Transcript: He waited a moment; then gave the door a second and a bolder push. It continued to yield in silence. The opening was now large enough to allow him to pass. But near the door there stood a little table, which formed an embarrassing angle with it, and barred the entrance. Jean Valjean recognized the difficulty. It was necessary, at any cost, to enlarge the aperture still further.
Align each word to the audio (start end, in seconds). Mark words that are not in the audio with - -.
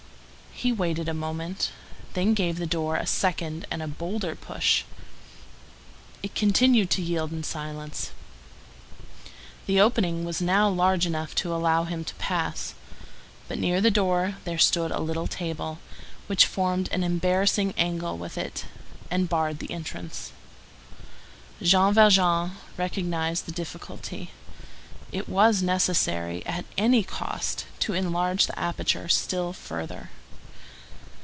He 0.53 0.71
waited 0.71 1.09
a 1.09 1.15
moment; 1.15 1.71
then 2.13 2.35
gave 2.35 2.57
the 2.59 2.67
door 2.67 2.95
a 2.95 3.07
second 3.07 3.65
and 3.71 3.81
a 3.81 3.87
bolder 3.87 4.35
push. 4.35 4.83
It 6.21 6.35
continued 6.35 6.91
to 6.91 7.01
yield 7.01 7.31
in 7.33 7.41
silence. 7.43 8.11
The 9.65 9.81
opening 9.81 10.23
was 10.23 10.39
now 10.39 10.69
large 10.69 11.07
enough 11.07 11.33
to 11.35 11.51
allow 11.55 11.85
him 11.85 12.03
to 12.03 12.13
pass. 12.15 12.75
But 13.47 13.57
near 13.57 13.81
the 13.81 13.89
door 13.89 14.35
there 14.43 14.59
stood 14.59 14.91
a 14.91 14.99
little 14.99 15.25
table, 15.25 15.79
which 16.27 16.45
formed 16.45 16.89
an 16.91 17.03
embarrassing 17.03 17.73
angle 17.75 18.15
with 18.19 18.37
it, 18.37 18.65
and 19.09 19.27
barred 19.27 19.57
the 19.57 19.71
entrance. 19.71 20.31
Jean 21.59 21.91
Valjean 21.91 22.51
recognized 22.77 23.47
the 23.47 23.51
difficulty. 23.51 24.29
It 25.11 25.27
was 25.27 25.63
necessary, 25.63 26.45
at 26.45 26.65
any 26.77 27.01
cost, 27.03 27.65
to 27.79 27.93
enlarge 27.95 28.45
the 28.45 28.59
aperture 28.59 29.09
still 29.09 29.53
further. 29.53 30.11